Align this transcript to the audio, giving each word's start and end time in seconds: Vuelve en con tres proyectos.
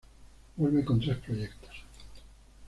Vuelve 0.55 0.79
en 0.79 0.85
con 0.87 0.99
tres 0.99 1.17
proyectos. 1.17 1.75